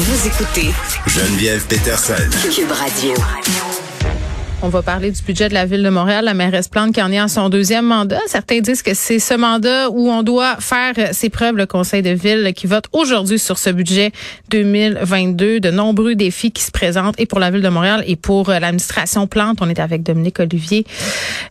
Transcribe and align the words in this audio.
Vous 0.00 0.28
écoutez 0.28 0.70
Geneviève 1.08 1.66
Peterson. 1.66 2.14
Cube 2.54 2.70
Radio. 2.70 3.14
On 4.62 4.68
va 4.68 4.80
parler 4.80 5.10
du 5.10 5.20
budget 5.22 5.48
de 5.48 5.54
la 5.54 5.66
ville 5.66 5.82
de 5.82 5.88
Montréal. 5.88 6.24
La 6.24 6.34
mairesse 6.34 6.68
Plante 6.68 6.94
qui 6.94 7.02
en 7.02 7.10
est 7.10 7.20
en 7.20 7.26
son 7.26 7.48
deuxième 7.48 7.84
mandat. 7.84 8.20
Certains 8.28 8.60
disent 8.60 8.82
que 8.82 8.94
c'est 8.94 9.18
ce 9.18 9.34
mandat 9.34 9.90
où 9.90 10.08
on 10.08 10.22
doit 10.22 10.54
faire 10.60 10.94
ses 11.10 11.30
preuves, 11.30 11.56
le 11.56 11.66
conseil 11.66 12.02
de 12.02 12.10
ville 12.10 12.52
qui 12.54 12.68
vote 12.68 12.84
aujourd'hui 12.92 13.40
sur 13.40 13.58
ce 13.58 13.70
budget 13.70 14.12
2022. 14.50 15.58
De 15.58 15.70
nombreux 15.72 16.14
défis 16.14 16.52
qui 16.52 16.62
se 16.62 16.70
présentent 16.70 17.18
et 17.18 17.26
pour 17.26 17.40
la 17.40 17.50
ville 17.50 17.62
de 17.62 17.68
Montréal 17.68 18.04
et 18.06 18.14
pour 18.14 18.50
l'administration 18.50 19.26
Plante. 19.26 19.58
On 19.60 19.68
est 19.68 19.80
avec 19.80 20.04
Dominique 20.04 20.38
Olivier, 20.38 20.86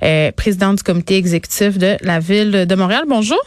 euh, 0.03 0.31
président 0.31 0.73
du 0.73 0.83
comité 0.83 1.17
exécutif 1.17 1.77
de 1.77 1.97
la 1.99 2.19
ville 2.19 2.65
de 2.65 2.75
Montréal. 2.75 3.03
Bonjour. 3.09 3.41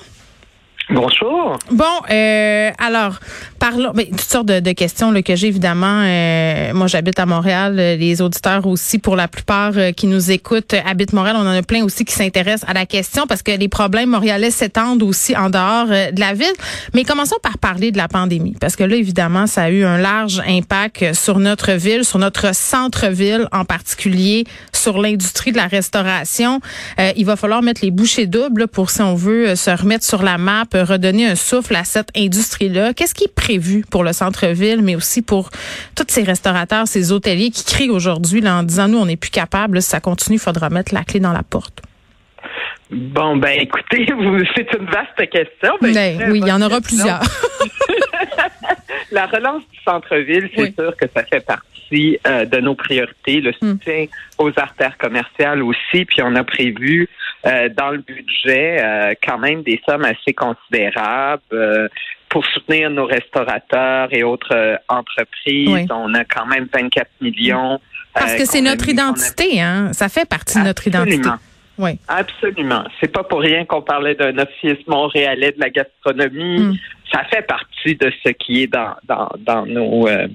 Bonjour. 0.93 1.57
Bon, 1.71 1.85
euh, 2.11 2.71
alors, 2.79 3.21
parlons, 3.61 3.93
mais 3.95 4.07
toutes 4.07 4.21
sortes 4.21 4.47
de, 4.47 4.59
de 4.59 4.73
questions 4.73 5.13
là, 5.13 5.23
que 5.23 5.37
j'ai 5.37 5.47
évidemment. 5.47 6.03
Euh, 6.05 6.73
moi, 6.75 6.89
j'habite 6.89 7.21
à 7.21 7.27
Montréal. 7.27 7.77
Les 7.77 8.21
auditeurs 8.21 8.67
aussi, 8.67 8.99
pour 8.99 9.15
la 9.15 9.29
plupart 9.29 9.73
euh, 9.77 9.93
qui 9.93 10.07
nous 10.07 10.31
écoutent, 10.33 10.75
habitent 10.85 11.13
Montréal. 11.13 11.37
On 11.39 11.47
en 11.47 11.57
a 11.57 11.63
plein 11.63 11.85
aussi 11.85 12.05
qui 12.05 12.15
s'intéressent 12.15 12.69
à 12.69 12.73
la 12.73 12.87
question 12.87 13.27
parce 13.29 13.43
que 13.43 13.53
les 13.53 13.69
problèmes 13.69 14.11
montréalais 14.11 14.51
s'étendent 14.51 15.03
aussi 15.03 15.37
en 15.37 15.51
dehors 15.51 15.87
euh, 15.91 16.11
de 16.11 16.19
la 16.19 16.33
ville. 16.33 16.53
Mais 16.95 17.05
commençons 17.05 17.37
par 17.43 17.59
parler 17.59 17.93
de 17.93 17.99
la 17.99 18.09
pandémie 18.09 18.57
parce 18.61 18.75
que 18.75 18.83
là, 18.83 18.97
évidemment, 18.97 19.47
ça 19.47 19.65
a 19.65 19.71
eu 19.71 19.85
un 19.85 19.99
large 19.99 20.43
impact 20.49 21.15
sur 21.15 21.39
notre 21.39 21.73
ville, 21.73 22.05
sur 22.05 22.19
notre 22.19 22.55
centre-ville 22.55 23.47
en 23.53 23.65
particulier, 23.65 24.47
sur 24.73 24.99
l'industrie 24.99 25.53
de 25.53 25.59
la 25.59 25.67
restauration. 25.67 26.61
Euh, 26.99 27.13
il 27.17 27.27
va 27.27 27.37
falloir 27.37 27.63
mettre 27.63 27.83
les 27.85 27.91
bouchées 27.91 28.27
doubles 28.27 28.67
pour, 28.67 28.91
si 28.91 29.03
on 29.03 29.15
veut, 29.15 29.55
se 29.55 29.71
remettre 29.71 30.05
sur 30.05 30.23
la 30.23 30.39
map 30.39 30.65
redonner 30.73 31.27
un 31.27 31.35
souffle 31.35 31.77
à 31.77 31.85
cette 31.85 32.09
industrie-là. 32.17 32.95
Qu'est-ce 32.95 33.15
qui 33.15 33.29
prévu 33.51 33.85
pour 33.91 34.05
le 34.05 34.13
centre-ville, 34.13 34.81
mais 34.83 34.95
aussi 34.95 35.23
pour 35.23 35.51
tous 35.97 36.07
ces 36.09 36.23
restaurateurs, 36.23 36.87
ces 36.87 37.11
hôteliers 37.11 37.51
qui 37.51 37.65
crient 37.65 37.91
aujourd'hui 37.91 38.47
en 38.47 38.63
disant, 38.63 38.87
nous, 38.87 38.99
on 38.99 39.07
n'est 39.07 39.17
plus 39.17 39.31
capable, 39.31 39.83
si 39.83 39.91
ça 39.91 40.01
continue, 40.01 40.37
il 40.37 40.41
faudra 40.41 40.71
mettre 40.71 40.95
la 40.95 41.03
clé 41.03 41.19
dans 41.19 41.33
la 41.33 41.43
porte. 41.43 41.83
Bon, 42.91 43.37
ben 43.37 43.59
écoutez, 43.61 44.07
c'est 44.57 44.73
une 44.79 44.87
vaste 44.87 45.31
question. 45.31 45.75
Ben, 45.81 46.31
oui, 46.31 46.41
il 46.43 46.47
y 46.47 46.53
en 46.53 46.63
aura 46.63 46.81
plusieurs. 46.81 47.21
la 49.13 49.27
relance 49.27 49.63
du 49.73 49.79
centre-ville, 49.85 50.49
c'est 50.55 50.75
sûr 50.75 50.97
que 50.97 51.07
ça 51.15 51.25
fait 51.25 51.45
partie 51.45 52.19
euh, 52.27 52.45
de 52.45 52.59
nos 52.59 52.75
priorités. 52.75 53.41
Le 53.41 53.51
hmm. 53.51 53.73
soutien 53.73 54.07
aux 54.39 54.53
artères 54.57 54.97
commerciales 54.99 55.63
aussi. 55.63 56.05
Puis 56.05 56.23
on 56.23 56.35
a 56.37 56.45
prévu 56.45 57.09
euh, 57.47 57.69
dans 57.69 57.91
le 57.91 57.99
budget 57.99 58.83
euh, 58.83 59.15
quand 59.23 59.39
même 59.39 59.63
des 59.63 59.81
sommes 59.89 60.05
assez 60.05 60.33
considérables 60.35 61.43
pour 62.29 62.45
soutenir 62.47 62.91
nos 62.91 63.07
restaurateurs 63.07 64.09
et 64.13 64.23
autres 64.23 64.79
entreprises. 64.89 65.87
On 65.91 66.15
a 66.15 66.25
quand 66.25 66.47
même 66.47 66.69
24 66.73 67.09
millions. 67.21 67.81
Parce 68.15 68.35
que 68.35 68.45
c'est 68.45 68.61
notre 68.61 68.89
identité, 68.89 69.61
hein? 69.61 69.93
Ça 69.93 70.09
fait 70.09 70.29
partie 70.29 70.59
de 70.59 70.65
notre 70.65 70.87
identité. 70.87 71.29
Oui. 71.81 71.93
Absolument. 72.09 72.85
C'est 73.01 73.11
pas 73.11 73.25
pour 73.25 73.41
rien 73.41 73.65
qu'on 73.65 73.81
parlait 73.81 74.15
d'un 74.15 74.37
office 74.39 74.87
montréalais 74.87 75.53
de 75.53 75.61
la 75.61 75.71
gastronomie. 75.71 76.61
Hmm. 76.61 76.75
Ça 77.11 77.25
fait 77.25 77.43
partie 77.43 77.97
de 77.97 78.13
ce 78.23 78.31
qui 78.31 78.63
est 78.63 78.67
dans, 78.67 78.95
dans, 79.05 79.31
dans 79.39 79.65
nos 79.65 80.07
euh, 80.07 80.29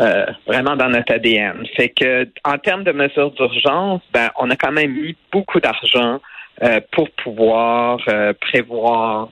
euh, 0.00 0.26
vraiment 0.46 0.74
dans 0.74 0.88
notre 0.88 1.12
ADN. 1.12 1.64
Fait 1.76 1.90
que 1.90 2.28
en 2.44 2.58
termes 2.58 2.82
de 2.82 2.92
mesures 2.92 3.30
d'urgence, 3.32 4.02
ben 4.12 4.28
on 4.38 4.50
a 4.50 4.56
quand 4.56 4.72
même 4.72 4.92
mis 4.92 5.16
beaucoup 5.30 5.60
d'argent 5.60 6.14
euh, 6.14 6.18
pour 6.92 7.10
pouvoir 7.10 7.98
prévoir 8.40 9.28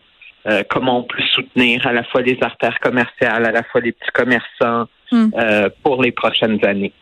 comment 0.68 1.00
on 1.00 1.02
peut 1.02 1.22
soutenir 1.34 1.86
à 1.86 1.92
la 1.92 2.02
fois 2.04 2.22
les 2.22 2.38
artères 2.42 2.78
commerciales, 2.80 3.46
à 3.46 3.52
la 3.52 3.62
fois 3.62 3.80
les 3.80 3.92
petits 3.92 4.10
commerçants, 4.12 4.88
Hmm. 5.12 5.30
Euh, 5.36 5.68
pour 5.82 6.00
les 6.00 6.12
prochaines 6.12 6.64
années. 6.64 6.92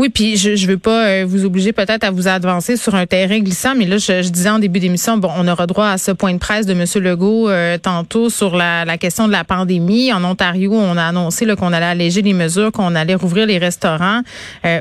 Oui, 0.00 0.08
puis 0.08 0.36
je 0.36 0.50
ne 0.50 0.72
veux 0.72 0.76
pas 0.76 1.06
euh, 1.06 1.24
vous 1.24 1.44
obliger 1.44 1.72
peut-être 1.72 2.02
à 2.02 2.10
vous 2.10 2.26
avancer 2.26 2.76
sur 2.76 2.96
un 2.96 3.06
terrain 3.06 3.38
glissant, 3.38 3.76
mais 3.76 3.84
là, 3.84 3.96
je, 3.96 4.28
disais 4.28 4.50
en 4.50 4.58
début 4.58 4.80
d'émission, 4.80 5.18
bon, 5.18 5.30
on 5.36 5.46
aura 5.46 5.68
droit 5.68 5.86
à 5.86 5.96
ce 5.96 6.10
point 6.10 6.32
de 6.34 6.40
presse 6.40 6.66
de 6.66 6.72
M. 6.72 6.84
Legault 7.00 7.48
euh, 7.48 7.78
tantôt 7.78 8.28
sur 8.28 8.56
la, 8.56 8.84
question 8.98 9.28
de 9.28 9.32
la 9.32 9.44
pandémie. 9.44 10.12
En 10.12 10.24
Ontario, 10.24 10.72
on 10.74 10.96
a 10.96 11.04
annoncé 11.04 11.46
qu'on 11.54 11.72
allait 11.72 11.86
alléger 11.86 12.22
les 12.22 12.32
mesures, 12.32 12.72
qu'on 12.72 12.96
allait 12.96 13.14
rouvrir 13.14 13.46
les 13.46 13.58
restaurants. 13.58 14.22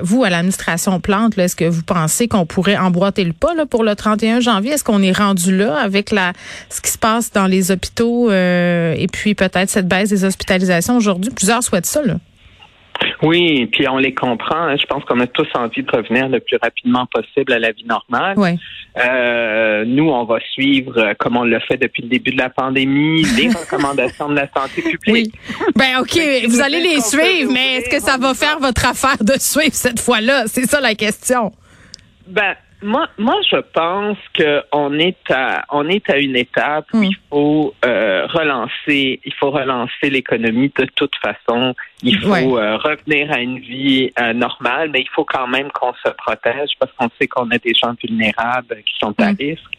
vous, 0.02 0.24
à 0.24 0.31
l'administration 0.31 1.00
Plante, 1.00 1.38
est-ce 1.38 1.56
que 1.56 1.66
vous 1.66 1.84
pensez 1.84 2.28
qu'on 2.28 2.48
pourrait 2.48 2.78
emboîter 2.78 3.24
le 3.24 3.34
pas 3.34 3.53
là, 3.53 3.68
pour 3.68 3.84
le 3.84 3.96
31 3.96 4.40
janvier? 4.40 4.72
Est-ce 4.72 4.84
qu'on 4.84 5.03
est 5.03 5.16
rendu 5.16 5.56
là 5.56 5.78
avec 5.78 6.09
la 6.09 6.34
ce 6.69 6.81
qui 6.81 6.90
se 6.90 6.98
passe 6.98 7.31
dans 7.31 7.46
les 7.46 7.69
hôpitaux 7.69 8.31
et 8.31 9.08
puis 9.14 9.36
peut-être 9.36 9.69
cette 9.69 9.88
baisse 9.88 10.09
des 10.09 10.25
hospitalisations 10.25 10.98
aujourd'hui? 10.98 11.30
Plusieurs 11.30 11.62
souhaitent 11.62 11.86
ça, 11.86 12.02
là. 12.02 12.16
Oui, 13.24 13.68
puis 13.68 13.88
on 13.88 13.98
les 13.98 14.14
comprend. 14.14 14.64
Hein. 14.64 14.76
Je 14.76 14.86
pense 14.86 15.04
qu'on 15.06 15.20
a 15.22 15.28
tous 15.28 15.48
envie 15.56 15.82
de 15.82 15.90
revenir 15.90 16.28
le 16.28 16.42
plus 16.42 16.58
rapidement 16.62 17.06
possible 17.06 17.54
à 17.54 17.60
la 17.60 17.72
vie 17.72 17.86
normale. 17.86 18.36
Oui. 18.38 18.60
Euh, 18.98 19.86
nous, 19.86 20.10
on 20.10 20.26
va 20.26 20.40
suivre, 20.52 20.98
euh, 20.98 21.14
comme 21.18 21.38
on 21.38 21.44
l'a 21.44 21.62
fait 21.62 21.78
depuis 21.78 22.04
le 22.04 22.10
début 22.10 22.32
de 22.32 22.38
la 22.38 22.50
pandémie, 22.50 23.24
les 23.38 23.48
recommandations 23.48 24.28
de 24.28 24.36
la 24.36 24.50
santé 24.56 24.82
publique. 24.82 25.08
Oui. 25.08 25.32
Ben 25.76 26.00
ok, 26.02 26.20
vous 26.48 26.62
allez 26.62 26.82
les 26.82 27.00
suivre, 27.00 27.52
mais 27.52 27.78
est-ce 27.78 27.90
que 27.90 28.02
ça 28.02 28.18
va 28.18 28.34
faire 28.34 28.60
votre 28.60 28.86
affaire 28.86 29.18
de 29.24 29.40
suivre 29.40 29.74
cette 29.74 30.02
fois-là? 30.02 30.44
C'est 30.48 30.66
ça 30.66 30.82
la 30.82 30.94
question. 30.94 31.54
Ben 32.28 32.56
moi, 32.84 33.08
moi, 33.18 33.36
je 33.50 33.58
pense 33.58 34.18
qu'on 34.38 34.94
est 35.00 35.32
à, 35.32 35.66
on 35.72 35.88
est 35.88 36.10
à 36.10 36.18
une 36.18 36.36
étape 36.36 36.86
où 36.94 36.98
hmm. 36.98 37.04
il 37.04 37.18
faut 37.30 37.74
euh, 37.86 38.28
relancer, 38.28 39.20
il 39.24 39.34
faut 39.34 39.52
relancer 39.52 40.10
l'économie 40.10 40.72
de 40.78 40.86
toute 40.96 41.16
façon. 41.16 41.74
Il 42.02 42.20
faut 42.20 42.58
euh, 42.58 42.78
revenir 42.78 43.32
à 43.32 43.40
une 43.40 43.60
vie 43.60 44.12
euh, 44.20 44.34
normale, 44.34 44.90
mais 44.92 45.02
il 45.02 45.10
faut 45.10 45.24
quand 45.24 45.48
même 45.48 45.72
qu'on 45.72 45.94
se 45.94 46.10
protège 46.10 46.72
parce 46.80 46.92
qu'on 46.94 47.10
sait 47.20 47.28
qu'on 47.28 47.50
a 47.52 47.58
des 47.58 47.74
gens 47.74 47.94
vulnérables 48.04 48.84
qui 48.86 48.94
sont 49.00 49.16
à 49.20 49.32
hmm. 49.32 49.38
risque. 49.40 49.78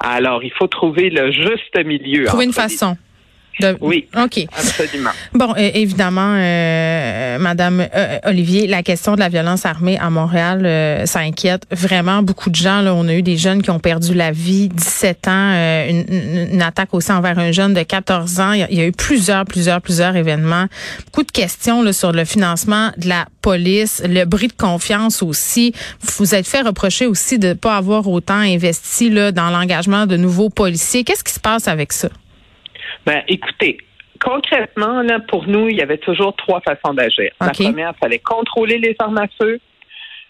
Alors, 0.00 0.42
il 0.42 0.52
faut 0.52 0.66
trouver 0.66 1.10
le 1.10 1.30
juste 1.30 1.76
milieu. 1.84 2.24
Trouver 2.24 2.46
une 2.46 2.52
façon 2.52 2.96
oui. 3.80 4.06
OK. 4.16 4.46
Absolument. 4.56 5.10
Bon, 5.32 5.54
évidemment, 5.56 6.34
euh, 6.36 7.38
Madame 7.38 7.86
euh, 7.94 8.18
Olivier, 8.24 8.66
la 8.66 8.82
question 8.82 9.14
de 9.14 9.20
la 9.20 9.28
violence 9.28 9.64
armée 9.64 9.98
à 9.98 10.10
Montréal, 10.10 10.64
euh, 10.64 11.06
ça 11.06 11.20
inquiète 11.20 11.66
vraiment 11.70 12.22
beaucoup 12.22 12.50
de 12.50 12.54
gens. 12.54 12.82
Là. 12.82 12.94
On 12.94 13.08
a 13.08 13.14
eu 13.14 13.22
des 13.22 13.36
jeunes 13.36 13.62
qui 13.62 13.70
ont 13.70 13.78
perdu 13.78 14.14
la 14.14 14.30
vie, 14.30 14.68
17 14.68 15.28
ans, 15.28 15.52
euh, 15.54 15.88
une, 15.90 16.54
une, 16.54 16.62
attaque 16.62 16.92
aussi 16.92 17.12
envers 17.12 17.38
un 17.38 17.52
jeune 17.52 17.74
de 17.74 17.82
14 17.82 18.40
ans. 18.40 18.52
Il 18.52 18.66
y, 18.70 18.80
a, 18.80 18.86
eu 18.86 18.92
plusieurs, 18.92 19.44
plusieurs, 19.44 19.80
plusieurs 19.80 20.16
événements. 20.16 20.66
Beaucoup 21.06 21.22
de 21.22 21.32
questions 21.32 21.82
là, 21.82 21.92
sur 21.92 22.12
le 22.12 22.24
financement 22.24 22.90
de 22.96 23.08
la 23.08 23.26
police, 23.42 24.02
le 24.06 24.24
bris 24.24 24.48
de 24.48 24.52
confiance 24.52 25.22
aussi. 25.22 25.72
Vous 26.18 26.34
êtes 26.34 26.46
fait 26.46 26.62
reprocher 26.62 27.06
aussi 27.06 27.38
de 27.38 27.48
ne 27.48 27.54
pas 27.54 27.76
avoir 27.76 28.08
autant 28.08 28.34
investi 28.34 29.10
là, 29.10 29.32
dans 29.32 29.50
l'engagement 29.50 30.06
de 30.06 30.16
nouveaux 30.16 30.50
policiers. 30.50 31.04
Qu'est-ce 31.04 31.24
qui 31.24 31.32
se 31.32 31.40
passe 31.40 31.68
avec 31.68 31.92
ça? 31.92 32.08
Ben, 33.06 33.22
écoutez, 33.28 33.78
concrètement, 34.20 35.02
là, 35.02 35.20
pour 35.20 35.46
nous, 35.46 35.68
il 35.68 35.76
y 35.76 35.82
avait 35.82 35.98
toujours 35.98 36.34
trois 36.34 36.60
façons 36.60 36.92
d'agir. 36.92 37.30
La 37.40 37.50
première, 37.50 37.92
il 37.96 37.98
fallait 37.98 38.18
contrôler 38.18 38.78
les 38.78 38.96
armes 38.98 39.18
à 39.18 39.28
feu. 39.40 39.60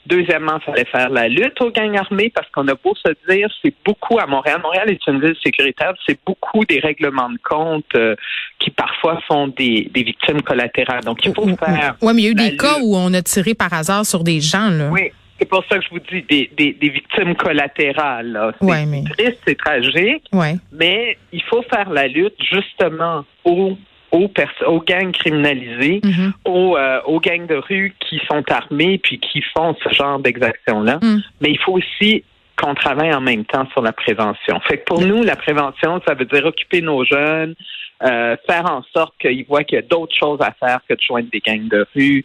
Deuxièmement, 0.04 0.59
il 0.60 0.64
fallait 0.64 0.84
faire 0.84 1.09
la 1.09 1.26
lutte 1.26 1.60
aux 1.60 1.70
gangs 1.72 1.97
armés 1.97 2.31
parce 2.32 2.48
qu'on 2.50 2.69
a 2.69 2.75
beau 2.75 2.94
se 2.94 3.12
dire, 3.28 3.48
c'est 3.60 3.75
beaucoup 3.84 4.20
à 4.20 4.26
Montréal. 4.26 4.60
Montréal 4.62 4.88
est 4.91 5.04
une 5.09 5.20
ville 5.20 5.34
sécuritaire, 5.42 5.94
c'est 6.06 6.19
beaucoup 6.25 6.65
des 6.65 6.78
règlements 6.78 7.31
de 7.31 7.38
compte 7.42 7.86
euh, 7.97 8.15
qui 8.60 8.70
parfois 8.70 9.20
font 9.26 9.48
des, 9.48 9.91
victimes 9.92 10.42
collatérales. 10.42 11.03
Donc, 11.03 11.25
il 11.25 11.34
faut 11.34 11.48
faire. 11.56 11.97
Oui, 12.03 12.12
mais 12.15 12.22
il 12.22 12.25
y 12.25 12.28
a 12.28 12.31
eu 12.31 12.50
des 12.50 12.56
cas 12.56 12.78
où 12.81 12.94
on 12.94 13.12
a 13.15 13.22
tiré 13.22 13.54
par 13.54 13.72
hasard 13.72 14.06
sur 14.06 14.22
des 14.22 14.41
gens, 14.41 14.70
là. 14.70 14.91
Oui. 14.92 15.10
C'est 15.38 15.48
pour 15.48 15.64
ça 15.69 15.78
que 15.78 15.84
je 15.84 15.91
vous 15.91 15.98
dis 15.98 16.22
des, 16.56 16.72
des, 16.72 16.88
victimes 16.88 17.34
collatérales. 17.34 18.54
C'est 18.60 18.86
mais... 18.86 19.04
triste, 19.04 19.38
c'est 19.47 19.58
tragique. 19.58 20.24
Mais 20.72 21.19
il 21.32 21.42
faut 21.42 21.62
faire 21.62 21.91
la 21.91 22.08
lutte 22.08 22.36
justement 22.50 23.24
aux 23.44 23.76
aux, 24.12 24.30
aux 24.66 24.80
gangs 24.80 25.12
criminalisés, 25.12 26.00
mm-hmm. 26.00 26.32
aux, 26.44 26.76
euh, 26.76 27.00
aux 27.06 27.21
gangs 27.21 27.47
de 27.47 27.56
rue 27.56 27.94
qui 28.00 28.21
sont 28.30 28.44
armés 28.50 28.98
puis 28.98 29.18
qui 29.18 29.42
font 29.56 29.77
ce 29.83 29.92
genre 29.92 30.18
d'exactions-là. 30.21 30.98
Mm. 31.03 31.18
Mais 31.41 31.50
il 31.50 31.59
faut 31.59 31.72
aussi 31.72 32.24
qu'on 32.56 32.74
travaille 32.74 33.12
en 33.12 33.21
même 33.21 33.44
temps 33.44 33.66
sur 33.72 33.83
la 33.83 33.92
prévention. 33.92 34.59
Fait 34.60 34.78
que 34.78 34.84
pour 34.84 35.03
nous, 35.03 35.22
la 35.22 35.36
prévention, 35.36 36.00
ça 36.06 36.15
veut 36.15 36.24
dire 36.24 36.47
occuper 36.47 36.80
nos 36.80 37.04
jeunes, 37.04 37.54
euh, 38.03 38.36
faire 38.48 38.65
en 38.71 38.83
sorte 38.94 39.15
qu'ils 39.21 39.44
voient 39.47 39.65
qu'il 39.65 39.77
y 39.77 39.78
a 39.78 39.83
d'autres 39.83 40.15
choses 40.15 40.41
à 40.41 40.53
faire 40.53 40.80
que 40.88 40.94
de 40.94 41.00
joindre 41.00 41.28
des 41.30 41.41
gangs 41.41 41.68
de 41.68 41.86
rue. 41.94 42.22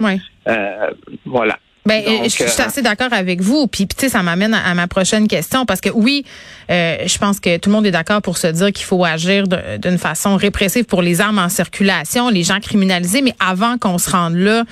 Euh, 0.47 0.91
voilà. 1.25 1.57
Ben, 1.83 2.03
je 2.23 2.29
suis 2.29 2.43
euh, 2.43 2.65
assez 2.65 2.83
d'accord 2.83 3.11
avec 3.11 3.41
vous. 3.41 3.65
Puis, 3.65 3.87
tu 3.87 3.95
sais, 3.97 4.09
ça 4.09 4.21
m'amène 4.21 4.53
à, 4.53 4.73
ma 4.75 4.87
prochaine 4.87 5.27
question 5.27 5.65
parce 5.65 5.81
que 5.81 5.89
oui, 5.89 6.25
euh, 6.69 6.97
je 7.07 7.17
pense 7.17 7.39
que 7.39 7.57
tout 7.57 7.69
le 7.69 7.75
monde 7.75 7.87
est 7.87 7.91
d'accord 7.91 8.21
pour 8.21 8.37
se 8.37 8.47
dire 8.47 8.71
qu'il 8.71 8.85
faut 8.85 9.03
agir 9.03 9.45
d'une 9.47 9.97
façon 9.97 10.35
répressive 10.35 10.85
pour 10.85 11.01
les 11.01 11.21
armes 11.21 11.39
en 11.39 11.49
circulation, 11.49 12.29
les 12.29 12.43
gens 12.43 12.59
criminalisés. 12.59 13.23
Mais 13.23 13.33
avant 13.39 13.79
qu'on 13.79 13.97
se 13.97 14.11
rende 14.11 14.35
là, 14.35 14.63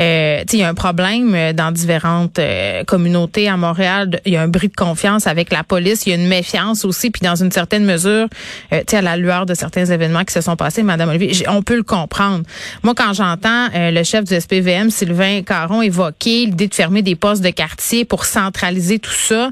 euh, 0.00 0.40
tu 0.40 0.44
sais, 0.48 0.56
il 0.56 0.60
y 0.60 0.64
a 0.64 0.68
un 0.68 0.74
problème 0.74 1.52
dans 1.52 1.70
différentes 1.70 2.40
communautés 2.86 3.48
à 3.48 3.56
Montréal. 3.56 4.20
Il 4.24 4.32
y 4.32 4.36
a 4.36 4.42
un 4.42 4.48
bris 4.48 4.68
de 4.68 4.74
confiance 4.74 5.28
avec 5.28 5.52
la 5.52 5.62
police. 5.62 6.04
Il 6.06 6.10
y 6.10 6.12
a 6.12 6.16
une 6.16 6.28
méfiance 6.28 6.84
aussi. 6.84 7.10
Puis, 7.10 7.22
dans 7.22 7.36
une 7.36 7.52
certaine 7.52 7.84
mesure, 7.84 8.26
tu 8.72 8.78
sais, 8.88 8.96
à 8.96 9.02
la 9.02 9.16
lueur 9.16 9.46
de 9.46 9.54
certains 9.54 9.84
événements 9.84 10.24
qui 10.24 10.32
se 10.32 10.40
sont 10.40 10.56
passés, 10.56 10.82
Madame 10.82 11.10
Olivier, 11.10 11.48
on 11.48 11.62
peut 11.62 11.76
le 11.76 11.84
comprendre. 11.84 12.42
Moi, 12.82 12.94
quand 12.96 13.12
j'entends 13.12 13.68
le 13.72 14.02
chef 14.02 14.24
du 14.24 14.38
SPVM, 14.38 14.90
Sylvain 14.90 15.42
Caron, 15.42 15.80
évoquer 15.80 16.48
de 16.64 16.74
fermer 16.74 17.02
des 17.02 17.14
postes 17.14 17.42
de 17.42 17.50
quartier 17.50 18.04
pour 18.04 18.24
centraliser 18.24 18.98
tout 18.98 19.10
ça, 19.10 19.50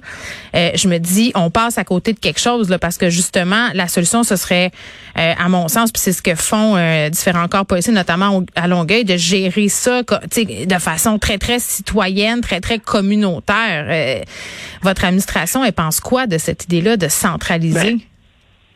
euh, 0.55 0.71
je 0.75 0.89
me 0.89 0.99
dis, 0.99 1.33
on 1.35 1.51
passe 1.51 1.77
à 1.79 1.85
côté 1.85 2.12
de 2.12 2.19
quelque 2.19 2.41
chose 2.41 2.71
là, 2.71 2.79
parce 2.79 2.97
que 2.97 3.11
justement, 3.11 3.69
la 3.75 3.87
solution, 3.89 4.23
ce 4.23 4.37
serait, 4.37 4.71
euh, 5.19 5.33
à 5.39 5.49
mon 5.49 5.69
sens, 5.69 5.93
puis 5.93 6.01
c'est 6.01 6.12
ce 6.12 6.23
que 6.23 6.35
font 6.35 6.77
euh, 6.77 7.11
différents 7.11 7.49
corps 7.49 7.67
policiers, 7.67 7.93
notamment 7.93 8.43
à 8.55 8.67
Longueuil, 8.67 9.05
de 9.05 9.17
gérer 9.17 9.69
ça 9.69 10.03
de 10.03 10.79
façon 10.79 11.19
très, 11.19 11.39
très 11.39 11.59
citoyenne, 11.59 12.41
très, 12.41 12.61
très 12.61 12.79
communautaire. 12.79 14.25
votre 14.83 15.05
administration, 15.05 15.65
elle 15.65 15.73
pense 15.73 16.01
quoi 16.01 16.27
de 16.27 16.39
cette 16.39 16.65
idée-là 16.65 16.97
de 16.97 17.09
centraliser? 17.09 17.99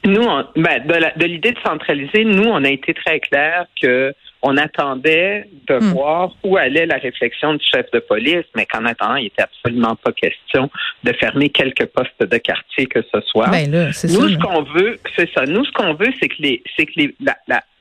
Ben, 0.05 0.13
nous, 0.13 0.27
ben, 0.57 0.87
de 1.17 1.25
l'idée 1.25 1.53
de 1.53 1.59
centraliser, 1.65 2.25
nous, 2.25 2.45
on 2.45 2.65
a 2.65 2.69
été 2.69 2.95
très 2.95 3.21
clair 3.21 3.67
que 3.81 4.15
on 4.43 4.57
attendait 4.57 5.49
de 5.67 5.79
hmm. 5.79 5.93
voir 5.93 6.37
où 6.45 6.57
allait 6.57 6.87
la 6.87 6.97
réflexion 6.97 7.55
du 7.55 7.65
chef 7.65 7.91
de 7.93 7.99
police, 7.99 8.45
mais 8.55 8.67
qu'en 8.67 8.85
attendant, 8.85 9.17
il 9.17 9.25
n'était 9.25 9.43
absolument 9.43 9.97
pas 9.97 10.13
question 10.13 10.71
de 11.05 11.13
fermer 11.13 11.49
quelques 11.51 11.87
postes 11.87 12.21
de 12.21 12.39
quartier 12.39 12.87
que 12.87 13.01
ce 13.13 13.21
soit. 13.23 13.49
Ben 13.49 13.71
nous, 13.71 13.93
ce 13.93 14.39
qu'on 14.39 14.63
veut, 14.63 14.99
c'est 15.17 15.29
ça. 15.33 15.45
Nous, 15.45 15.65
ce 15.65 15.73
qu'on 15.73 15.95
veut, 15.95 16.13
c'est 16.21 16.29
que 16.29 16.41
les, 16.41 16.63
c'est 16.77 16.87
que 16.87 16.93
les, 16.97 17.15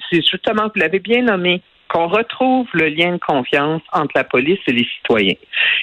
c'est 0.10 0.22
justement, 0.22 0.64
vous 0.64 0.80
l'avez 0.80 1.00
bien 1.00 1.24
nommé, 1.24 1.62
qu'on 1.90 2.08
retrouve 2.08 2.68
le 2.74 2.90
lien 2.90 3.14
de 3.14 3.20
confiance 3.20 3.82
entre 3.92 4.12
la 4.16 4.24
police 4.24 4.60
et 4.68 4.74
les 4.74 4.88
citoyens. 4.98 5.36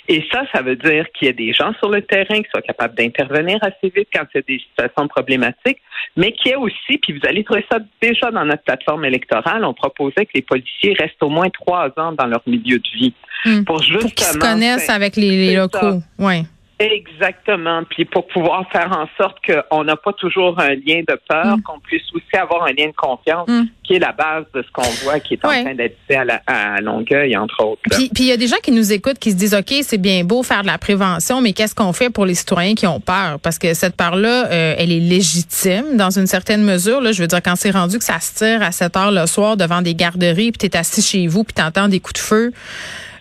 Et 0.09 0.25
ça, 0.31 0.45
ça 0.53 0.63
veut 0.63 0.77
dire 0.77 1.07
qu'il 1.13 1.27
y 1.27 1.31
a 1.31 1.33
des 1.33 1.53
gens 1.53 1.73
sur 1.79 1.91
le 1.91 2.03
terrain 2.03 2.43
qui 2.43 2.49
soient 2.51 2.63
capables 2.63 2.95
d'intervenir 2.95 3.59
assez 3.63 3.93
vite 3.95 4.09
quand 4.13 4.25
il 4.35 4.37
y 4.37 4.39
a 4.39 4.43
des 4.43 4.59
situations 4.59 5.09
problématiques, 5.09 5.79
mais 6.17 6.33
qu'il 6.33 6.53
y 6.53 6.55
a 6.55 6.59
aussi, 6.59 6.99
puis 7.03 7.13
vous 7.13 7.27
allez 7.27 7.45
trouver 7.45 7.65
ça 7.71 7.79
déjà 8.03 8.31
dans 8.31 8.45
notre 8.45 8.63
plateforme 8.63 9.05
électorale, 9.05 9.65
on 9.65 9.75
proposait 9.75 10.27
que 10.27 10.33
les 10.35 10.43
policiers 10.43 10.95
restent 10.99 11.23
au 11.23 11.31
moins 11.31 11.49
trois 11.51 11.93
ans 11.97 12.13
dans 12.13 12.27
leur 12.27 12.43
milieu 12.47 12.79
de 12.79 12.89
vie. 12.99 13.15
Hmm. 13.45 13.65
Pour 13.65 13.83
justement... 13.83 14.01
Pour 14.01 14.15
qu'ils 14.15 14.27
se 14.27 14.39
connaissent 14.39 14.91
avec 14.91 15.17
les, 15.17 15.57
locaux. 15.57 16.01
Ouais. 16.19 16.43
Exactement. 16.79 17.83
Puis 17.89 18.05
pour 18.05 18.27
pouvoir 18.27 18.69
faire 18.73 18.91
en 18.91 19.07
sorte 19.17 19.39
qu'on 19.47 19.85
n'a 19.85 19.97
pas 19.97 20.13
toujours 20.13 20.59
un 20.59 20.71
lien 20.71 21.03
de 21.07 21.19
peur, 21.29 21.57
mm. 21.57 21.63
qu'on 21.63 21.79
puisse 21.79 22.03
aussi 22.13 22.37
avoir 22.37 22.65
un 22.65 22.73
lien 22.73 22.87
de 22.87 22.97
confiance, 22.97 23.49
mm. 23.49 23.63
qui 23.85 23.95
est 23.95 23.99
la 24.01 24.13
base 24.13 24.45
de 24.53 24.63
ce 24.63 24.71
qu'on 24.73 24.83
voit 25.05 25.21
qui 25.21 25.35
est 25.35 25.45
en 25.45 25.49
train 25.49 25.75
d'être 25.75 25.97
fait 26.09 26.17
à, 26.17 26.43
à, 26.47 26.81
Longueuil, 26.81 27.37
entre 27.37 27.65
autres. 27.65 27.81
Puis 27.91 28.11
il 28.19 28.27
y 28.27 28.33
a 28.33 28.37
des 28.37 28.49
gens 28.49 28.57
qui 28.63 28.73
nous 28.73 28.93
écoutent 28.93 29.19
qui 29.21 29.31
se 29.31 29.37
disent, 29.37 29.55
OK, 29.55 29.73
c'est 29.83 29.99
bien 29.99 30.25
beau 30.25 30.43
faire 30.43 30.63
de 30.63 30.67
la 30.67 30.79
prévention, 30.79 31.41
mais 31.41 31.53
qu'est-ce 31.53 31.75
qu'on 31.75 31.93
fait 31.93 32.11
pour 32.11 32.27
les 32.27 32.35
citoyens 32.35 32.75
qui 32.75 32.87
ont 32.89 33.01
peur? 33.01 33.39
Parce 33.41 33.59
que 33.59 33.73
cette 33.75 33.97
peur-là, 33.97 34.47
euh, 34.51 34.75
elle 34.77 34.91
est 34.91 35.01
légitime 35.01 35.97
dans 35.97 36.11
une 36.11 36.27
certaine 36.27 36.65
mesure. 36.65 37.01
Là, 37.01 37.13
je 37.13 37.23
veux 37.23 37.29
dire, 37.29 37.43
quand 37.43 37.57
c'est 37.57 37.71
rendu 37.71 37.99
que 37.99 38.05
ça 38.05 38.19
se 38.19 38.35
tire 38.35 38.63
à 38.63 38.73
7 38.73 38.97
heures 38.97 39.13
le 39.13 39.27
soir 39.27 39.57
devant 39.57 39.81
des 39.81 39.95
garderies, 39.95 40.51
puis 40.51 40.59
tu 40.59 40.67
es 40.67 40.77
assis 40.77 41.03
chez 41.03 41.29
vous, 41.29 41.45
puis 41.45 41.55
tu 41.55 41.63
entends 41.63 41.89
des 41.89 42.01
coups 42.01 42.21
de 42.21 42.27
feu, 42.27 42.53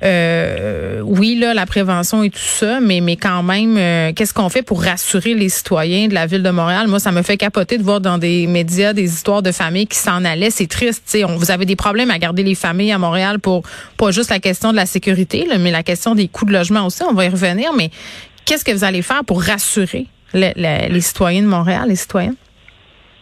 euh, 0.03 0.99
oui, 1.01 1.35
là, 1.35 1.53
la 1.53 1.65
prévention 1.65 2.23
et 2.23 2.29
tout 2.29 2.39
ça, 2.39 2.79
mais, 2.81 2.99
mais 2.99 3.15
quand 3.15 3.41
même, 3.41 3.77
euh, 3.77 4.11
qu'est-ce 4.13 4.33
qu'on 4.33 4.49
fait 4.49 4.61
pour 4.61 4.83
rassurer 4.83 5.33
les 5.33 5.47
citoyens 5.47 6.07
de 6.07 6.13
la 6.13 6.25
ville 6.25 6.43
de 6.43 6.49
Montréal? 6.49 6.87
Moi, 6.87 6.99
ça 6.99 7.11
me 7.11 7.21
fait 7.21 7.37
capoter 7.37 7.77
de 7.77 7.83
voir 7.83 8.01
dans 8.01 8.17
des 8.17 8.45
médias 8.47 8.91
des 8.91 9.05
histoires 9.05 9.41
de 9.41 9.51
familles 9.51 9.87
qui 9.87 9.97
s'en 9.97 10.25
allaient. 10.25 10.49
C'est 10.49 10.67
triste. 10.67 11.17
vous 11.37 11.51
avez 11.51 11.65
des 11.65 11.77
problèmes 11.77 12.11
à 12.11 12.19
garder 12.19 12.43
les 12.43 12.55
familles 12.55 12.91
à 12.91 12.97
Montréal 12.97 13.39
pour 13.39 13.63
pas 13.97 14.11
juste 14.11 14.29
la 14.29 14.39
question 14.39 14.71
de 14.71 14.75
la 14.75 14.85
sécurité, 14.85 15.45
là, 15.45 15.57
mais 15.57 15.71
la 15.71 15.83
question 15.83 16.15
des 16.15 16.27
coûts 16.27 16.45
de 16.45 16.51
logement 16.51 16.85
aussi. 16.85 17.03
On 17.03 17.13
va 17.13 17.25
y 17.25 17.29
revenir. 17.29 17.71
Mais 17.73 17.89
qu'est-ce 18.45 18.65
que 18.65 18.71
vous 18.71 18.83
allez 18.83 19.01
faire 19.01 19.23
pour 19.23 19.41
rassurer 19.41 20.07
les 20.33 21.01
citoyens 21.01 21.43
de 21.43 21.47
Montréal, 21.47 21.85
les 21.87 21.95
citoyennes? 21.95 22.35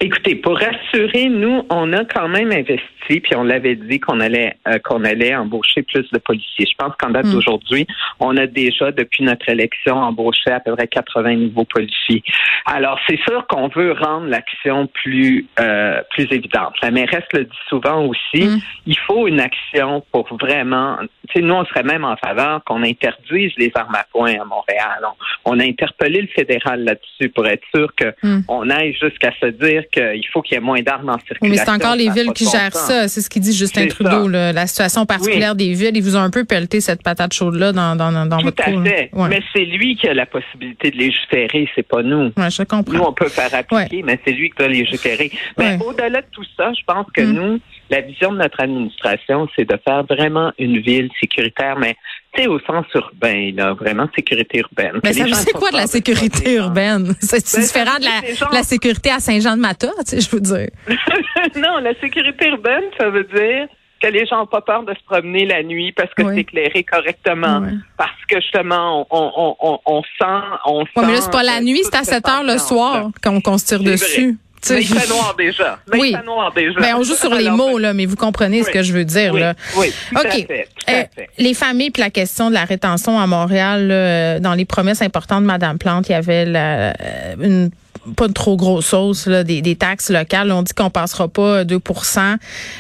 Écoutez, 0.04 0.34
pour 0.34 0.58
rassurer, 0.58 1.30
nous, 1.30 1.62
on 1.70 1.94
a 1.94 2.04
quand 2.06 2.28
même 2.28 2.52
investi, 2.52 2.82
puis 3.08 3.36
on 3.36 3.44
l'avait 3.44 3.76
dit 3.76 4.00
qu'on 4.00 4.20
allait 4.20 4.56
euh, 4.68 4.80
qu'on 4.80 5.04
allait 5.04 5.36
embaucher 5.36 5.82
plus 5.84 6.10
de 6.12 6.18
policiers. 6.20 6.66
Je 6.70 6.76
pense 6.78 6.94
qu'en 7.00 7.10
date 7.10 7.26
hmm. 7.26 7.34
d'aujourd'hui, 7.34 7.88
on 8.20 8.38
a 8.38 8.48
déjà, 8.48 8.92
depuis 8.92 9.24
notre 9.24 9.50
élection, 9.50 9.96
embauché 9.96 10.52
à 10.52 10.60
peu 10.60 10.76
près 10.76 10.88
80 10.88 11.36
nouveaux 11.36 11.66
policiers. 11.66 12.24
Alors, 12.66 13.00
c'est 13.08 13.20
sûr 13.28 13.46
qu'on 13.48 13.68
veut 13.70 13.94
rendre 13.94 14.28
l'action 14.28 14.88
plus 14.88 15.48
euh, 15.60 16.02
plus 16.12 16.28
évidente. 16.32 16.76
La 16.82 16.92
mairesse 16.92 17.26
le 17.34 17.46
dit 17.46 17.58
souvent 17.70 18.06
aussi, 18.06 18.46
hmm. 18.46 18.60
il 18.86 18.98
faut 19.00 19.28
une 19.28 19.40
action 19.40 20.04
pour 20.12 20.28
vraiment... 20.38 20.98
Tu 21.30 21.40
sais, 21.40 21.42
nous, 21.42 21.54
on 21.54 21.66
serait 21.66 21.84
même 21.84 22.04
en 22.04 22.18
faveur 22.18 22.64
qu'on 22.66 22.84
interdise 22.84 23.52
les 23.58 23.72
armes 23.76 23.96
à 23.96 24.06
poing 24.12 24.34
à 24.40 24.46
Montréal. 24.46 25.00
On, 25.46 25.60
a 25.60 25.64
interpellé 25.64 26.22
le 26.22 26.28
fédéral 26.28 26.84
là-dessus 26.84 27.30
pour 27.30 27.48
être 27.48 27.64
sûr 27.74 27.90
qu'on 27.96 28.66
hmm. 28.66 28.72
aille 28.72 28.94
jusqu'à 28.94 29.32
se 29.40 29.48
dire 29.48 29.84
qu'il 29.92 30.28
faut 30.32 30.42
qu'il 30.42 30.56
y 30.56 30.58
ait 30.58 30.62
moins 30.62 30.82
d'armes 30.82 31.10
en 31.10 31.20
circulation. 31.20 31.50
Mais 31.50 31.58
c'est 31.58 31.70
encore 31.70 31.96
les 31.96 32.10
villes 32.10 32.34
qui 32.34 32.46
gèrent 32.46 32.74
ça. 32.74 32.91
C'est 33.08 33.22
ce 33.22 33.30
qu'il 33.30 33.42
dit 33.42 33.54
Justin 33.54 33.88
Trudeau. 33.88 34.28
la 34.28 34.68
situation 34.68 35.06
particulière 35.06 35.56
des 35.56 35.74
villes. 35.74 35.96
Ils 35.96 36.04
vous 36.04 36.16
ont 36.16 36.22
un 36.22 36.30
peu 36.30 36.46
pelleté 36.46 36.82
cette 36.82 37.04
patate 37.04 37.34
chaude-là 37.34 37.72
dans, 37.72 37.96
dans, 37.96 38.12
dans 38.26 38.38
Tout 38.38 38.46
votre 38.46 38.64
à 38.64 38.66
fait. 38.66 39.10
Mais 39.14 39.42
c'est 39.54 39.66
lui 39.66 39.96
qui 39.96 40.08
a 40.08 40.14
la 40.14 40.26
possibilité 40.26 40.92
de 40.92 40.98
légiférer, 40.98 41.70
c'est 41.76 41.88
pas 41.88 42.04
nous. 42.04 42.32
je 42.38 42.64
comprends. 42.64 42.94
Nous, 42.94 43.04
on 43.04 43.14
peut 43.14 43.30
faire 43.30 43.54
appliquer, 43.54 44.04
mais 44.04 44.20
c'est 44.26 44.32
lui 44.32 44.50
qui 44.50 44.58
doit 44.58 44.68
légiférer. 44.68 45.32
Mais 45.58 45.78
au-delà 45.86 46.22
de 46.22 46.28
tout 46.32 46.46
ça, 46.58 46.72
je 46.74 46.84
pense 46.86 47.08
que 47.14 47.22
mm. 47.22 47.32
nous, 47.32 47.60
la 47.90 48.02
vision 48.02 48.32
de 48.32 48.38
notre 48.38 48.62
administration, 48.62 49.48
c'est 49.56 49.70
de 49.70 49.78
faire 49.86 50.04
vraiment 50.04 50.52
une 50.58 50.80
ville 50.80 51.10
sécuritaire, 51.20 51.78
mais 51.78 51.96
tu 52.34 52.44
sais, 52.44 52.48
au 52.48 52.60
sens 52.60 52.86
urbain, 52.96 53.52
là, 53.56 53.74
vraiment 53.74 54.08
sécurité 54.16 54.60
urbaine. 54.60 55.00
Mais 55.04 55.14
ça, 55.14 55.26
c'est 55.34 55.52
quoi 55.52 55.72
de 55.72 55.78
la 55.78 55.88
sécurité 55.88 56.56
urbaine? 56.56 57.14
C'est 57.20 57.44
ben, 57.54 57.62
différent 57.62 57.98
de 58.00 58.06
la, 58.06 58.58
la, 58.58 58.64
sécurité 58.64 59.12
à 59.12 59.20
Saint-Jean-de-Mata, 59.20 59.90
tu 60.00 60.06
sais, 60.06 60.22
je 60.22 60.30
veux 60.30 60.42
dire. 60.42 60.70
non, 61.58 61.80
la 61.80 61.94
sécurité 62.00 62.48
urbaine, 62.48 62.84
ça 62.98 63.10
veut 63.10 63.26
dire 63.26 63.68
que 64.02 64.08
les 64.08 64.26
gens 64.26 64.40
n'ont 64.40 64.48
pas 64.48 64.62
peur 64.62 64.84
de 64.84 64.94
se 64.94 65.04
promener 65.06 65.46
la 65.46 65.62
nuit 65.62 65.92
parce 65.92 66.12
que 66.14 66.24
c'est 66.26 66.40
éclairé 66.40 66.84
correctement. 66.84 67.62
Parce 67.98 68.12
que 68.28 68.42
justement, 68.42 69.06
on, 69.12 69.56
on, 69.60 69.80
on, 69.86 70.02
sent... 70.02 70.46
On 70.66 70.86
sent 70.86 71.06
mais 71.06 71.14
là, 71.14 71.22
c'est 71.22 71.32
pas 71.32 71.44
la 71.44 71.62
nuit, 71.62 71.82
c'est 71.84 71.96
à 71.96 72.04
7 72.04 72.28
heures 72.28 72.44
le 72.44 72.58
soir 72.58 73.10
qu'on 73.24 73.58
se 73.58 73.66
tire 73.66 73.84
dessus. 73.84 74.38
Mais 74.70 74.82
il 74.82 74.88
fait 74.88 75.10
noir 75.10 75.36
déjà. 75.38 75.80
Mais 75.92 76.00
oui. 76.00 76.10
il 76.12 76.18
fait 76.18 76.26
noir 76.26 76.54
déjà. 76.54 76.80
Ben, 76.80 76.96
on 76.98 77.04
joue 77.04 77.16
sur 77.16 77.34
les 77.34 77.50
mots, 77.50 77.78
là, 77.78 77.94
mais 77.94 78.06
vous 78.06 78.16
comprenez 78.16 78.64
ce 78.64 78.70
que 78.70 78.84
je 78.84 78.94
veux 78.94 79.06
dire. 79.06 79.34
Oui, 79.34 79.40
là. 79.40 79.54
oui 79.78 79.94
OK. 80.16 80.48
Euh, 80.90 81.04
les 81.38 81.54
familles 81.54 81.92
puis 81.92 82.02
la 82.02 82.10
question 82.10 82.50
de 82.50 82.54
la 82.54 82.66
rétention 82.66 83.20
à 83.20 83.28
Montréal, 83.28 84.40
dans 84.42 84.54
les 84.54 84.66
promesses 84.66 85.02
importantes 85.02 85.42
de 85.42 85.48
Mme 85.48 85.78
Plante, 85.78 86.10
il 86.10 86.12
y 86.12 86.16
avait 86.16 86.46
la, 86.46 86.92
euh, 87.02 87.36
une 87.42 87.72
pas 88.16 88.28
de 88.28 88.34
trop 88.34 88.58
grosse 88.58 88.88
sauce 88.88 89.28
là, 89.28 89.44
des, 89.44 89.62
des, 89.62 89.76
taxes 89.76 90.10
locales. 90.10 90.52
On 90.52 90.64
dit 90.64 90.74
qu'on 90.74 90.90
passera 90.90 91.28
pas 91.28 91.64
2% 91.64 92.38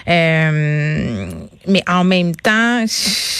euh, 0.07 1.31
mais 1.67 1.83
en 1.87 2.03
même 2.03 2.35
temps, 2.35 2.83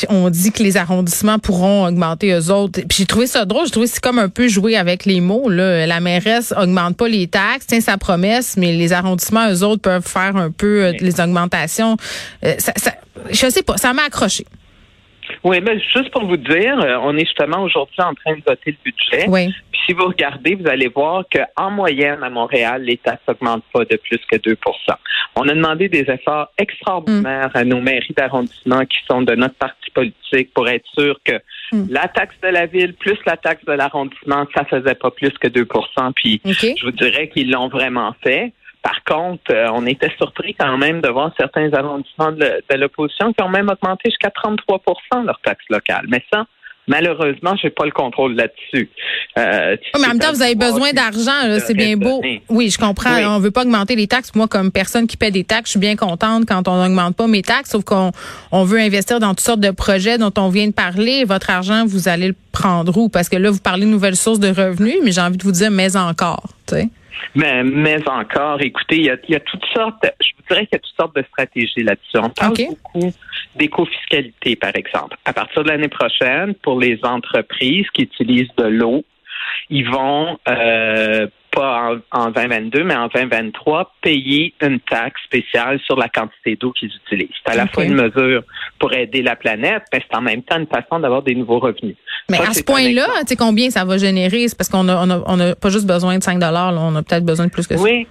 on 0.09 0.29
dit 0.29 0.51
que 0.51 0.61
les 0.61 0.77
arrondissements 0.77 1.39
pourront 1.39 1.87
augmenter 1.87 2.31
eux 2.31 2.51
autres. 2.51 2.81
Puis 2.87 2.99
j'ai 2.99 3.05
trouvé 3.05 3.27
ça 3.27 3.45
drôle. 3.45 3.65
J'ai 3.65 3.71
trouvé 3.71 3.87
c'est 3.87 4.01
comme 4.01 4.19
un 4.19 4.29
peu 4.29 4.47
jouer 4.47 4.77
avec 4.77 5.05
les 5.05 5.21
mots. 5.21 5.49
Là. 5.49 5.87
La 5.87 5.99
mairesse 5.99 6.53
augmente 6.55 6.97
pas 6.97 7.07
les 7.07 7.27
taxes, 7.27 7.67
tient 7.67 7.81
sa 7.81 7.97
promesse, 7.97 8.57
mais 8.57 8.73
les 8.73 8.93
arrondissements, 8.93 9.49
eux 9.51 9.63
autres, 9.63 9.81
peuvent 9.81 10.07
faire 10.07 10.35
un 10.35 10.51
peu 10.51 10.85
euh, 10.85 10.91
les 10.99 11.19
augmentations. 11.19 11.97
Euh, 12.45 12.53
ça, 12.59 12.73
ça, 12.75 12.91
je 13.29 13.49
sais 13.49 13.63
pas, 13.63 13.77
ça 13.77 13.93
m'a 13.93 14.03
accroché. 14.03 14.45
Oui, 15.43 15.59
mais 15.61 15.79
juste 15.95 16.11
pour 16.11 16.25
vous 16.25 16.37
dire, 16.37 16.79
euh, 16.79 16.97
on 17.01 17.15
est 17.15 17.25
justement 17.25 17.63
aujourd'hui 17.63 18.01
en 18.01 18.13
train 18.13 18.35
de 18.35 18.43
voter 18.45 18.71
le 18.71 18.77
budget. 18.83 19.25
Oui. 19.27 19.53
Si 19.85 19.93
vous 19.93 20.05
regardez, 20.05 20.55
vous 20.55 20.67
allez 20.67 20.87
voir 20.87 21.23
qu'en 21.31 21.71
moyenne, 21.71 22.23
à 22.23 22.29
Montréal, 22.29 22.83
les 22.83 22.97
taxes 22.97 23.21
n'augmentent 23.27 23.63
pas 23.73 23.85
de 23.85 23.97
plus 23.97 24.19
que 24.29 24.37
2% 24.37 24.55
On 25.35 25.47
a 25.47 25.53
demandé 25.53 25.89
des 25.89 26.09
efforts 26.09 26.49
extraordinaires 26.57 27.51
à 27.53 27.63
nos 27.63 27.81
mairies 27.81 28.13
d'arrondissement 28.15 28.85
qui 28.85 28.97
sont 29.09 29.21
de 29.21 29.35
notre 29.35 29.55
parti 29.55 29.91
politique 29.91 30.53
pour 30.53 30.67
être 30.69 30.85
sûr 30.97 31.19
que 31.23 31.33
mm. 31.71 31.87
la 31.89 32.07
taxe 32.07 32.35
de 32.43 32.49
la 32.49 32.65
ville 32.65 32.93
plus 32.93 33.17
la 33.25 33.37
taxe 33.37 33.65
de 33.65 33.73
l'arrondissement, 33.73 34.45
ça 34.55 34.65
faisait 34.65 34.95
pas 34.95 35.11
plus 35.11 35.31
que 35.39 35.47
2% 35.47 36.13
Puis 36.13 36.41
je 36.45 36.85
vous 36.85 36.91
dirais 36.91 37.29
qu'ils 37.29 37.51
l'ont 37.51 37.69
vraiment 37.69 38.13
fait. 38.23 38.53
Par 38.81 39.03
contre, 39.03 39.51
euh, 39.51 39.67
on 39.73 39.85
était 39.85 40.11
surpris 40.17 40.55
quand 40.55 40.77
même 40.77 41.01
de 41.01 41.09
voir 41.09 41.31
certains 41.37 41.71
arrondissements 41.73 42.31
de, 42.31 42.63
l'opposition 42.75 43.31
qui 43.33 43.43
ont 43.43 43.49
même 43.49 43.69
augmenté 43.69 44.09
jusqu'à 44.09 44.29
33% 44.29 45.25
leur 45.25 45.39
taxe 45.41 45.65
locale. 45.69 46.05
Mais 46.07 46.23
ça, 46.33 46.45
Malheureusement, 46.91 47.55
j'ai 47.61 47.69
pas 47.69 47.85
le 47.85 47.91
contrôle 47.91 48.35
là-dessus. 48.35 48.89
Euh, 49.37 49.77
mais 49.95 50.05
en 50.05 50.09
même 50.09 50.19
temps, 50.19 50.33
vous 50.33 50.41
avez 50.41 50.55
besoin 50.55 50.91
d'argent, 50.91 51.31
c'est 51.65 51.73
bien 51.73 51.95
beau. 51.95 52.21
Oui, 52.49 52.69
je 52.69 52.77
comprends. 52.77 53.15
On 53.15 53.39
veut 53.39 53.51
pas 53.51 53.61
augmenter 53.61 53.95
les 53.95 54.07
taxes. 54.07 54.31
Moi, 54.35 54.49
comme 54.49 54.71
personne 54.71 55.07
qui 55.07 55.15
paie 55.15 55.31
des 55.31 55.45
taxes, 55.45 55.69
je 55.69 55.71
suis 55.71 55.79
bien 55.79 55.95
contente 55.95 56.45
quand 56.45 56.67
on 56.67 56.83
n'augmente 56.83 57.15
pas 57.15 57.27
mes 57.27 57.43
taxes, 57.43 57.71
sauf 57.71 57.85
qu'on 57.85 58.11
on 58.51 58.63
veut 58.65 58.79
investir 58.79 59.21
dans 59.21 59.29
toutes 59.29 59.39
sortes 59.39 59.61
de 59.61 59.71
projets 59.71 60.17
dont 60.17 60.33
on 60.37 60.49
vient 60.49 60.67
de 60.67 60.73
parler. 60.73 61.23
Votre 61.23 61.49
argent, 61.49 61.85
vous 61.85 62.09
allez 62.09 62.27
le 62.27 62.35
prendre 62.51 62.95
où? 62.97 63.07
Parce 63.07 63.29
que 63.29 63.37
là, 63.37 63.51
vous 63.51 63.59
parlez 63.59 63.85
de 63.85 63.91
nouvelles 63.91 64.17
sources 64.17 64.39
de 64.39 64.49
revenus, 64.49 64.97
mais 65.01 65.13
j'ai 65.13 65.21
envie 65.21 65.37
de 65.37 65.43
vous 65.43 65.53
dire, 65.53 65.71
mais 65.71 65.95
encore, 65.95 66.49
tu 66.67 66.75
sais. 66.75 66.89
Mais, 67.35 67.63
mais 67.63 68.07
encore, 68.07 68.61
écoutez, 68.61 68.97
il 68.97 69.05
y 69.05 69.09
a, 69.09 69.17
y 69.27 69.35
a, 69.35 69.39
toutes 69.39 69.65
sortes, 69.73 70.05
je 70.21 70.31
vous 70.37 70.43
dirais 70.49 70.65
qu'il 70.65 70.73
y 70.73 70.75
a 70.75 70.79
toutes 70.79 70.95
sortes 70.95 71.15
de 71.15 71.23
stratégies 71.23 71.83
là-dessus. 71.83 72.17
On 72.17 72.29
parle 72.29 72.53
beaucoup 72.67 73.13
d'éco-fiscalité, 73.55 74.55
par 74.55 74.75
exemple. 74.75 75.17
À 75.25 75.33
partir 75.33 75.63
de 75.63 75.69
l'année 75.69 75.89
prochaine, 75.89 76.53
pour 76.55 76.79
les 76.79 76.99
entreprises 77.03 77.87
qui 77.93 78.03
utilisent 78.03 78.53
de 78.57 78.65
l'eau, 78.65 79.03
ils 79.69 79.89
vont 79.89 80.39
euh, 80.47 81.27
en, 82.11 82.31
2022, 82.31 82.83
mais 82.83 82.95
en 82.95 83.07
2023, 83.07 83.93
payer 84.01 84.53
une 84.61 84.79
taxe 84.79 85.21
spéciale 85.25 85.79
sur 85.85 85.97
la 85.97 86.09
quantité 86.09 86.55
d'eau 86.55 86.71
qu'ils 86.71 86.91
utilisent. 87.05 87.29
C'est 87.45 87.53
à 87.53 87.55
la 87.55 87.67
fois 87.67 87.83
une 87.83 87.95
mesure 87.95 88.43
pour 88.79 88.93
aider 88.93 89.21
la 89.21 89.35
planète, 89.35 89.83
mais 89.93 90.03
c'est 90.09 90.17
en 90.17 90.21
même 90.21 90.43
temps 90.43 90.57
une 90.57 90.67
façon 90.67 90.99
d'avoir 90.99 91.21
des 91.21 91.35
nouveaux 91.35 91.59
revenus. 91.59 91.95
Mais 92.29 92.39
à 92.39 92.53
ce 92.53 92.63
point-là, 92.63 93.07
tu 93.21 93.27
sais 93.27 93.35
combien 93.35 93.69
ça 93.69 93.85
va 93.85 93.97
générer? 93.97 94.47
C'est 94.47 94.57
parce 94.57 94.69
qu'on 94.69 94.83
n'a 94.83 95.01
on 95.03 95.39
a, 95.39 95.55
pas 95.55 95.69
juste 95.69 95.87
besoin 95.87 96.17
de 96.17 96.23
5 96.23 96.39
dollars, 96.39 96.73
on 96.77 96.95
a 96.95 97.03
peut-être 97.03 97.25
besoin 97.25 97.47
de 97.47 97.51
plus 97.51 97.67
que 97.67 97.75
ça. 97.75 97.83
Oui. 97.83 98.07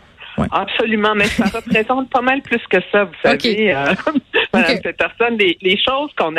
Absolument, 0.50 1.14
mais 1.14 1.26
ça 1.26 1.44
représente 1.54 2.10
pas 2.10 2.20
mal 2.20 2.42
plus 2.42 2.60
que 2.68 2.78
ça, 2.92 3.04
vous 3.04 3.14
savez. 3.22 3.72
Euh, 3.74 3.94
Madame 4.52 4.80
Peterson, 4.80 5.36
les, 5.38 5.56
les 5.60 5.76
choses 5.76 6.10
qu'on 6.18 6.34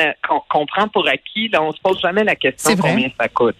qu'on 0.49 0.65
prend 0.65 0.87
pour 0.87 1.07
acquis, 1.07 1.49
là, 1.49 1.61
on 1.63 1.71
se 1.71 1.79
pose 1.81 1.99
jamais 2.01 2.23
la 2.23 2.35
question 2.35 2.75
combien 2.75 3.09
ça 3.19 3.27
coûte. 3.29 3.55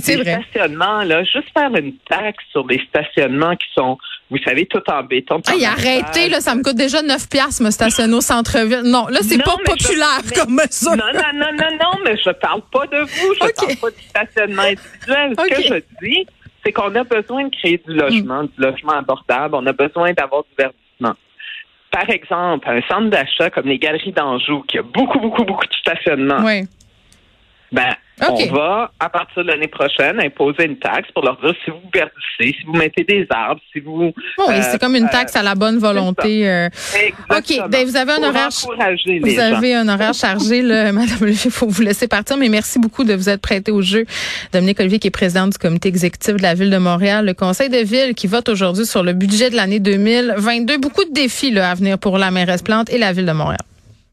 c'est 0.00 0.16
vrai. 0.16 0.40
stationnements, 0.50 1.02
là, 1.02 1.22
juste 1.24 1.48
faire 1.56 1.74
une 1.76 1.94
taxe 2.08 2.44
sur 2.50 2.66
les 2.66 2.80
stationnements 2.88 3.56
qui 3.56 3.66
sont, 3.74 3.98
vous 4.30 4.38
savez, 4.38 4.66
tout 4.66 4.82
en 4.88 5.02
béton. 5.02 5.40
Hey, 5.48 5.64
arrêtez, 5.64 6.28
là, 6.28 6.40
ça 6.40 6.54
me 6.54 6.62
coûte 6.62 6.76
déjà 6.76 7.02
9 7.02 7.28
piastres, 7.28 7.62
me 7.62 7.70
stationner 7.70 8.14
au 8.14 8.20
centre-ville. 8.20 8.82
Non, 8.84 9.06
là, 9.08 9.20
c'est 9.22 9.42
pas 9.42 9.56
populaire 9.64 10.22
comme 10.34 10.60
ça. 10.70 10.96
Non, 10.96 11.04
non, 11.12 11.20
non, 11.34 11.52
non, 11.52 11.70
non, 11.80 11.98
mais 12.04 12.16
je 12.16 12.30
parle 12.30 12.62
pas 12.72 12.86
de 12.86 13.00
vous, 13.00 13.34
je 13.34 13.38
parle 13.54 13.76
pas 13.76 13.90
du 13.90 14.02
stationnement 14.08 14.62
individuel. 14.62 15.34
Ce 15.38 15.48
que 15.48 15.62
je 15.62 16.06
dis, 16.06 16.26
c'est 16.64 16.72
qu'on 16.72 16.94
a 16.94 17.04
besoin 17.04 17.44
de 17.44 17.56
créer 17.56 17.82
du 17.86 17.94
logement, 17.94 18.44
du 18.44 18.52
logement 18.56 18.92
abordable. 18.92 19.54
On 19.54 19.66
a 19.66 19.72
besoin 19.72 20.12
d'avoir 20.12 20.44
du 20.44 20.50
verdissement. 20.56 21.14
Par 21.90 22.08
exemple, 22.08 22.68
un 22.68 22.80
centre 22.82 23.10
d'achat 23.10 23.50
comme 23.50 23.66
les 23.66 23.78
Galeries 23.78 24.12
d'Anjou, 24.12 24.62
qui 24.62 24.78
a 24.78 24.82
beaucoup, 24.82 25.18
beaucoup, 25.18 25.44
beaucoup 25.44 25.66
de 25.66 25.74
stationnement. 25.74 26.42
Oui. 26.42 26.62
Ben, 27.70 27.94
on 28.20 28.46
va, 28.54 28.92
à 29.00 29.08
partir 29.08 29.42
de 29.42 29.48
l'année 29.48 29.68
prochaine, 29.68 30.20
imposer 30.20 30.66
une 30.66 30.78
taxe 30.78 31.10
pour 31.12 31.24
leur 31.24 31.40
dire 31.40 31.54
si 31.64 31.70
vous 31.70 31.80
verdissez, 31.92 32.58
si 32.58 32.66
vous 32.66 32.74
mettez 32.74 33.04
des 33.04 33.26
arbres, 33.30 33.60
si 33.72 33.80
vous. 33.80 34.12
Oui, 34.38 34.54
c'est 34.70 34.80
comme 34.80 34.96
une 34.96 35.06
euh, 35.06 35.10
taxe 35.10 35.34
à 35.34 35.42
la 35.42 35.54
bonne 35.54 35.78
volonté. 35.78 36.48
Euh. 36.48 36.68
OK. 37.30 37.68
Ben, 37.68 37.86
vous 37.86 37.96
avez 37.96 38.12
un 38.12 38.22
horaire. 38.22 38.48
Vous 39.22 39.38
avez 39.40 39.74
un 39.74 39.88
horaire 39.88 40.14
chargé, 40.14 40.62
là, 40.62 40.92
Madame 40.92 41.28
il 41.28 41.50
faut 41.50 41.66
vous 41.66 41.82
laisser 41.82 42.08
partir, 42.08 42.36
mais 42.36 42.48
merci 42.48 42.78
beaucoup 42.78 43.04
de 43.04 43.14
vous 43.14 43.28
être 43.28 43.40
prêté 43.40 43.72
au 43.72 43.82
jeu. 43.82 44.04
Dominique 44.52 44.80
Olivier, 44.80 44.98
qui 44.98 45.08
est 45.08 45.12
président 45.12 45.48
du 45.48 45.58
comité 45.58 45.88
exécutif 45.88 46.36
de 46.36 46.42
la 46.42 46.54
Ville 46.54 46.70
de 46.70 46.78
Montréal, 46.78 47.26
le 47.26 47.34
Conseil 47.34 47.68
de 47.68 47.78
ville 47.78 48.14
qui 48.14 48.26
vote 48.26 48.48
aujourd'hui 48.48 48.86
sur 48.86 49.02
le 49.02 49.12
budget 49.12 49.50
de 49.50 49.56
l'année 49.56 49.80
2022. 49.80 50.78
Beaucoup 50.78 51.04
de 51.04 51.12
défis 51.12 51.50
là, 51.50 51.70
à 51.70 51.74
venir 51.74 51.98
pour 51.98 52.18
la 52.18 52.30
mairesse 52.30 52.62
Plante 52.62 52.90
et 52.90 52.98
la 52.98 53.12
Ville 53.12 53.26
de 53.26 53.32
Montréal. 53.32 53.58